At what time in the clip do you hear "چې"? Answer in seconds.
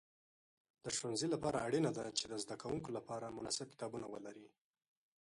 2.17-2.25